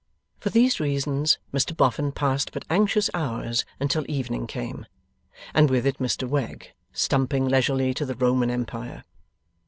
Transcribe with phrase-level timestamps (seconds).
[0.39, 4.87] For these reasons Mr Boffin passed but anxious hours until evening came,
[5.53, 9.03] and with it Mr Wegg, stumping leisurely to the Roman Empire.